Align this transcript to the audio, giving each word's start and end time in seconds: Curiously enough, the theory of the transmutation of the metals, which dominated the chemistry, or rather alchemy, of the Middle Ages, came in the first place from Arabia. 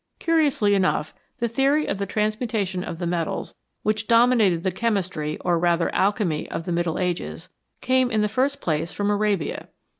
Curiously 0.17 0.73
enough, 0.73 1.13
the 1.37 1.47
theory 1.47 1.85
of 1.85 1.99
the 1.99 2.07
transmutation 2.07 2.83
of 2.83 2.97
the 2.97 3.05
metals, 3.05 3.53
which 3.83 4.07
dominated 4.07 4.63
the 4.63 4.71
chemistry, 4.71 5.37
or 5.41 5.59
rather 5.59 5.93
alchemy, 5.93 6.49
of 6.49 6.65
the 6.65 6.71
Middle 6.71 6.97
Ages, 6.97 7.49
came 7.81 8.09
in 8.09 8.21
the 8.23 8.27
first 8.27 8.61
place 8.61 8.91
from 8.91 9.11
Arabia. 9.11 9.67